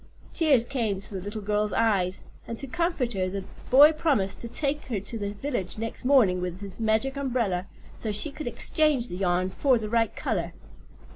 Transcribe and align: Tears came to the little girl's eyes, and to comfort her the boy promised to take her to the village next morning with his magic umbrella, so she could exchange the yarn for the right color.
Tears 0.33 0.65
came 0.65 0.99
to 0.99 1.13
the 1.13 1.21
little 1.21 1.43
girl's 1.43 1.71
eyes, 1.73 2.23
and 2.47 2.57
to 2.57 2.65
comfort 2.65 3.13
her 3.13 3.29
the 3.29 3.43
boy 3.69 3.91
promised 3.91 4.41
to 4.41 4.47
take 4.47 4.85
her 4.85 4.99
to 4.99 5.17
the 5.19 5.33
village 5.33 5.77
next 5.77 6.05
morning 6.05 6.41
with 6.41 6.61
his 6.61 6.79
magic 6.79 7.15
umbrella, 7.15 7.67
so 7.95 8.11
she 8.11 8.31
could 8.31 8.47
exchange 8.47 9.09
the 9.09 9.17
yarn 9.17 9.51
for 9.51 9.77
the 9.77 9.89
right 9.89 10.15
color. 10.15 10.53